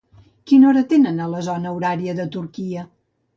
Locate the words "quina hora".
0.51-0.81